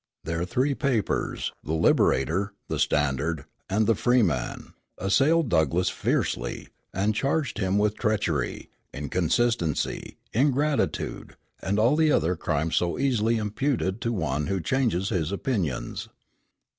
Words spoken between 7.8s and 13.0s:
treachery, inconsistency, ingratitude, and all the other crimes so